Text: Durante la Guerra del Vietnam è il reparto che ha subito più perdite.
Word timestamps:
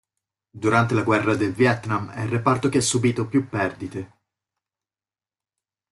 Durante 0.63 0.95
la 0.95 1.03
Guerra 1.03 1.35
del 1.35 1.51
Vietnam 1.53 2.09
è 2.09 2.21
il 2.21 2.27
reparto 2.29 2.69
che 2.69 2.79
ha 2.79 2.81
subito 2.81 3.27
più 3.27 3.47
perdite. 3.47 4.17